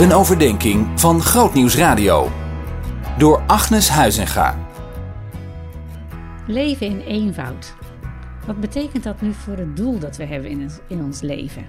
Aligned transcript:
Een 0.00 0.12
overdenking 0.12 1.00
van 1.00 1.20
Grootnieuws 1.20 1.76
Radio. 1.76 2.28
Door 3.18 3.42
Agnes 3.46 3.88
Huizinga. 3.88 4.58
Leven 6.46 6.86
in 6.86 7.00
eenvoud. 7.00 7.74
Wat 8.46 8.60
betekent 8.60 9.02
dat 9.02 9.20
nu 9.20 9.32
voor 9.32 9.56
het 9.56 9.76
doel 9.76 9.98
dat 9.98 10.16
we 10.16 10.24
hebben 10.24 10.50
in 10.50 10.70
in 10.88 11.04
ons 11.04 11.20
leven? 11.20 11.66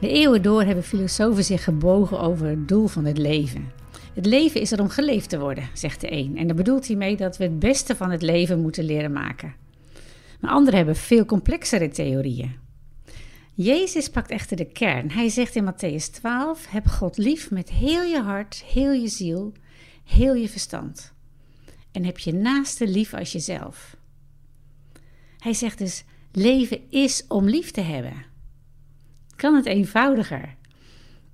De 0.00 0.08
eeuwen 0.08 0.42
door 0.42 0.62
hebben 0.62 0.84
filosofen 0.84 1.44
zich 1.44 1.64
gebogen 1.64 2.20
over 2.20 2.46
het 2.46 2.68
doel 2.68 2.86
van 2.86 3.04
het 3.04 3.18
leven. 3.18 3.72
Het 4.14 4.26
leven 4.26 4.60
is 4.60 4.72
er 4.72 4.80
om 4.80 4.88
geleefd 4.88 5.28
te 5.28 5.38
worden, 5.38 5.68
zegt 5.72 6.00
de 6.00 6.12
een. 6.12 6.36
En 6.36 6.46
daar 6.46 6.56
bedoelt 6.56 6.86
hij 6.86 6.96
mee 6.96 7.16
dat 7.16 7.36
we 7.36 7.44
het 7.44 7.58
beste 7.58 7.96
van 7.96 8.10
het 8.10 8.22
leven 8.22 8.60
moeten 8.60 8.84
leren 8.84 9.12
maken. 9.12 9.54
Maar 10.40 10.50
anderen 10.50 10.76
hebben 10.76 10.96
veel 10.96 11.24
complexere 11.24 11.88
theorieën. 11.88 12.63
Jezus 13.56 14.08
pakt 14.08 14.30
echter 14.30 14.56
de 14.56 14.64
kern. 14.64 15.10
Hij 15.10 15.28
zegt 15.28 15.56
in 15.56 15.72
Matthäus 15.72 16.10
12: 16.10 16.66
Heb 16.66 16.86
God 16.86 17.16
lief 17.16 17.50
met 17.50 17.70
heel 17.70 18.02
je 18.02 18.20
hart, 18.20 18.62
heel 18.62 18.92
je 18.92 19.08
ziel, 19.08 19.52
heel 20.04 20.34
je 20.34 20.48
verstand. 20.48 21.12
En 21.92 22.04
heb 22.04 22.18
je 22.18 22.32
naaste 22.32 22.88
lief 22.88 23.14
als 23.14 23.32
jezelf. 23.32 23.96
Hij 25.38 25.52
zegt 25.52 25.78
dus: 25.78 26.04
Leven 26.32 26.80
is 26.90 27.24
om 27.28 27.48
lief 27.48 27.70
te 27.70 27.80
hebben. 27.80 28.24
Kan 29.36 29.54
het 29.54 29.66
eenvoudiger? 29.66 30.56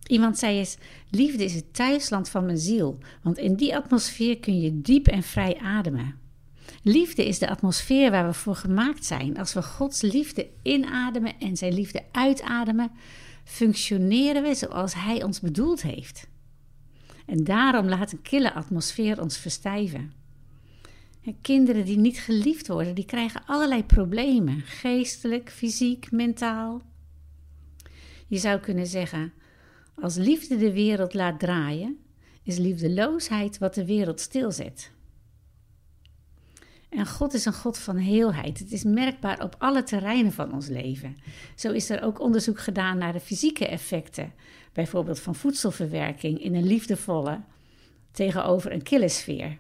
Iemand 0.07 0.39
zei 0.39 0.59
eens: 0.59 0.77
Liefde 1.11 1.45
is 1.45 1.55
het 1.55 1.75
thuisland 1.75 2.29
van 2.29 2.45
mijn 2.45 2.59
ziel, 2.59 2.99
want 3.23 3.39
in 3.39 3.55
die 3.55 3.77
atmosfeer 3.77 4.39
kun 4.39 4.61
je 4.61 4.81
diep 4.81 5.07
en 5.07 5.23
vrij 5.23 5.59
ademen. 5.59 6.19
Liefde 6.83 7.27
is 7.27 7.39
de 7.39 7.49
atmosfeer 7.49 8.11
waar 8.11 8.27
we 8.27 8.33
voor 8.33 8.57
gemaakt 8.57 9.05
zijn. 9.05 9.39
Als 9.39 9.53
we 9.53 9.63
Gods 9.63 10.01
liefde 10.01 10.49
inademen 10.63 11.39
en 11.39 11.57
zijn 11.57 11.75
liefde 11.75 12.03
uitademen, 12.13 12.91
functioneren 13.45 14.43
we 14.43 14.55
zoals 14.55 14.95
Hij 14.95 15.23
ons 15.23 15.41
bedoeld 15.41 15.83
heeft. 15.83 16.29
En 17.27 17.45
daarom 17.45 17.89
laat 17.89 18.13
een 18.13 18.23
kille 18.23 18.53
atmosfeer 18.53 19.21
ons 19.21 19.39
verstijven. 19.39 20.13
Kinderen 21.41 21.85
die 21.85 21.99
niet 21.99 22.19
geliefd 22.19 22.69
worden, 22.69 22.95
die 22.95 23.05
krijgen 23.05 23.43
allerlei 23.47 23.85
problemen, 23.85 24.61
geestelijk, 24.61 25.51
fysiek, 25.51 26.11
mentaal. 26.11 26.83
Je 28.27 28.39
zou 28.39 28.61
kunnen 28.61 28.87
zeggen, 28.87 29.33
als 29.95 30.17
liefde 30.17 30.57
de 30.57 30.73
wereld 30.73 31.15
laat 31.15 31.39
draaien, 31.39 31.99
is 32.43 32.59
liefdeloosheid 32.59 33.59
wat 33.59 33.75
de 33.75 33.85
wereld 33.85 34.21
stilzet. 34.21 34.93
En 36.91 37.07
God 37.07 37.35
is 37.35 37.45
een 37.45 37.53
God 37.53 37.79
van 37.79 37.97
heelheid. 37.97 38.59
Het 38.59 38.73
is 38.73 38.85
merkbaar 38.85 39.43
op 39.43 39.55
alle 39.59 39.83
terreinen 39.83 40.33
van 40.33 40.53
ons 40.53 40.69
leven. 40.69 41.17
Zo 41.55 41.73
is 41.73 41.91
er 41.91 42.03
ook 42.03 42.21
onderzoek 42.21 42.61
gedaan 42.61 42.99
naar 42.99 43.13
de 43.13 43.21
fysieke 43.21 43.67
effecten, 43.67 44.33
bijvoorbeeld 44.73 45.21
van 45.21 45.35
voedselverwerking 45.35 46.43
in 46.43 46.55
een 46.55 46.67
liefdevolle 46.67 47.41
tegenover 48.11 48.73
een 48.73 48.83
kille 48.83 49.09
sfeer. 49.09 49.59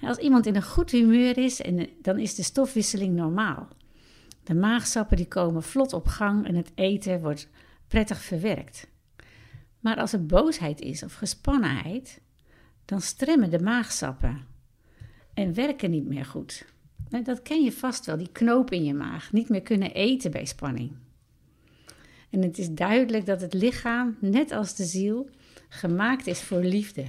Als 0.00 0.18
iemand 0.18 0.46
in 0.46 0.56
een 0.56 0.62
goed 0.62 0.90
humeur 0.90 1.38
is, 1.38 1.60
dan 2.02 2.18
is 2.18 2.34
de 2.34 2.42
stofwisseling 2.42 3.14
normaal. 3.14 3.68
De 4.42 4.54
maagsappen 4.54 5.16
die 5.16 5.28
komen 5.28 5.62
vlot 5.62 5.92
op 5.92 6.06
gang 6.06 6.46
en 6.46 6.54
het 6.54 6.70
eten 6.74 7.20
wordt 7.20 7.48
prettig 7.88 8.22
verwerkt. 8.22 8.88
Maar 9.80 9.96
als 9.96 10.12
er 10.12 10.26
boosheid 10.26 10.80
is 10.80 11.02
of 11.02 11.14
gespannenheid, 11.14 12.20
dan 12.84 13.00
stremmen 13.00 13.50
de 13.50 13.60
maagsappen 13.60 14.45
en 15.36 15.54
werken 15.54 15.90
niet 15.90 16.06
meer 16.06 16.24
goed. 16.24 16.64
Dat 17.22 17.42
ken 17.42 17.64
je 17.64 17.72
vast 17.72 18.06
wel, 18.06 18.16
die 18.16 18.32
knoop 18.32 18.70
in 18.70 18.84
je 18.84 18.94
maag, 18.94 19.32
niet 19.32 19.48
meer 19.48 19.62
kunnen 19.62 19.92
eten 19.92 20.30
bij 20.30 20.44
spanning. 20.44 20.92
En 22.30 22.42
het 22.42 22.58
is 22.58 22.70
duidelijk 22.70 23.26
dat 23.26 23.40
het 23.40 23.54
lichaam, 23.54 24.16
net 24.20 24.50
als 24.50 24.74
de 24.74 24.84
ziel, 24.84 25.30
gemaakt 25.68 26.26
is 26.26 26.42
voor 26.42 26.62
liefde. 26.62 27.04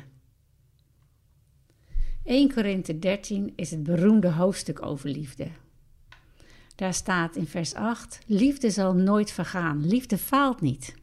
1 2.23 2.53
Korinthe 2.53 2.99
13 2.99 3.53
is 3.55 3.71
het 3.71 3.83
beroemde 3.83 4.31
hoofdstuk 4.31 4.85
over 4.85 5.09
liefde. 5.09 5.47
Daar 6.75 6.93
staat 6.93 7.35
in 7.35 7.47
vers 7.47 7.73
8: 7.73 8.19
Liefde 8.25 8.69
zal 8.69 8.93
nooit 8.93 9.31
vergaan, 9.31 9.87
liefde 9.87 10.17
faalt 10.17 10.61
niet. 10.61 10.95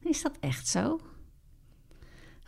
Is 0.00 0.22
dat 0.22 0.36
echt 0.40 0.68
zo? 0.68 1.00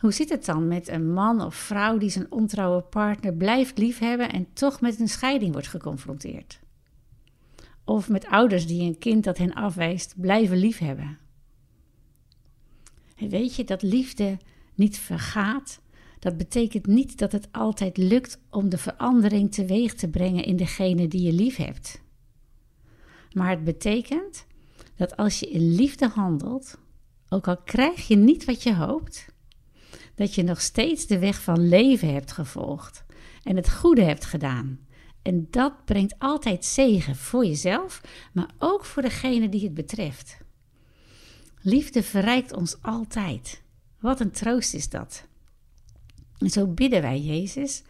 Hoe 0.03 0.11
zit 0.11 0.29
het 0.29 0.45
dan 0.45 0.67
met 0.67 0.87
een 0.87 1.13
man 1.13 1.41
of 1.41 1.55
vrouw 1.55 1.97
die 1.97 2.09
zijn 2.09 2.31
ontrouwe 2.31 2.81
partner 2.81 3.33
blijft 3.33 3.77
liefhebben 3.77 4.31
en 4.31 4.47
toch 4.53 4.81
met 4.81 4.99
een 4.99 5.07
scheiding 5.07 5.51
wordt 5.51 5.67
geconfronteerd? 5.67 6.59
Of 7.85 8.09
met 8.09 8.25
ouders 8.25 8.67
die 8.67 8.81
een 8.81 8.97
kind 8.97 9.23
dat 9.23 9.37
hen 9.37 9.53
afwijst 9.53 10.13
blijven 10.17 10.57
liefhebben? 10.57 11.17
En 13.15 13.29
weet 13.29 13.55
je 13.55 13.63
dat 13.63 13.81
liefde 13.81 14.37
niet 14.75 14.97
vergaat? 14.97 15.79
Dat 16.19 16.37
betekent 16.37 16.85
niet 16.85 17.17
dat 17.17 17.31
het 17.31 17.47
altijd 17.51 17.97
lukt 17.97 18.39
om 18.49 18.69
de 18.69 18.77
verandering 18.77 19.51
teweeg 19.51 19.93
te 19.93 20.09
brengen 20.09 20.43
in 20.43 20.55
degene 20.55 21.07
die 21.07 21.21
je 21.21 21.33
lief 21.33 21.55
hebt. 21.55 22.01
Maar 23.31 23.49
het 23.49 23.63
betekent 23.63 24.45
dat 24.95 25.17
als 25.17 25.39
je 25.39 25.49
in 25.49 25.75
liefde 25.75 26.07
handelt, 26.07 26.77
ook 27.29 27.47
al 27.47 27.57
krijg 27.57 28.07
je 28.07 28.15
niet 28.15 28.45
wat 28.45 28.63
je 28.63 28.75
hoopt, 28.75 29.32
dat 30.15 30.35
je 30.35 30.43
nog 30.43 30.61
steeds 30.61 31.07
de 31.07 31.19
weg 31.19 31.41
van 31.41 31.67
leven 31.67 32.13
hebt 32.13 32.31
gevolgd 32.31 33.03
en 33.43 33.55
het 33.55 33.71
goede 33.71 34.03
hebt 34.03 34.25
gedaan. 34.25 34.79
En 35.21 35.47
dat 35.49 35.85
brengt 35.85 36.15
altijd 36.19 36.65
zegen 36.65 37.15
voor 37.15 37.45
jezelf, 37.45 38.01
maar 38.33 38.49
ook 38.57 38.85
voor 38.85 39.01
degene 39.01 39.49
die 39.49 39.63
het 39.63 39.73
betreft. 39.73 40.37
Liefde 41.61 42.03
verrijkt 42.03 42.53
ons 42.53 42.81
altijd. 42.81 43.61
Wat 43.99 44.19
een 44.19 44.31
troost 44.31 44.73
is 44.73 44.89
dat. 44.89 45.27
En 46.37 46.49
zo 46.49 46.67
bidden 46.67 47.01
wij 47.01 47.19
Jezus, 47.19 47.83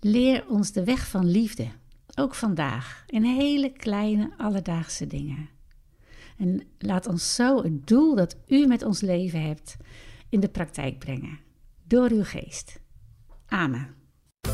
leer 0.00 0.44
ons 0.48 0.72
de 0.72 0.84
weg 0.84 1.08
van 1.08 1.30
liefde, 1.30 1.68
ook 2.14 2.34
vandaag, 2.34 3.04
in 3.06 3.24
hele 3.24 3.72
kleine 3.72 4.30
alledaagse 4.36 5.06
dingen. 5.06 5.48
En 6.36 6.62
laat 6.78 7.06
ons 7.06 7.34
zo 7.34 7.62
het 7.62 7.86
doel 7.86 8.14
dat 8.14 8.36
u 8.46 8.66
met 8.66 8.82
ons 8.82 9.00
leven 9.00 9.42
hebt 9.42 9.76
in 10.28 10.40
de 10.40 10.48
praktijk 10.48 10.98
brengen 10.98 11.46
door 11.88 12.10
uw 12.10 12.24
geest. 12.24 12.80
Amen. 13.46 13.94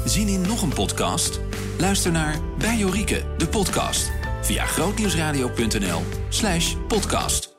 Zien 0.04 0.28
in 0.28 0.40
nog 0.40 0.62
een 0.62 0.74
podcast? 0.74 1.40
Luister 1.78 2.12
naar 2.12 2.40
Bij 2.58 2.76
Jorike, 2.76 3.34
de 3.38 3.48
podcast, 3.48 4.12
via 4.42 4.64
grootnieuwsradio.nl 4.64 6.02
slash 6.28 6.74
podcast. 6.88 7.53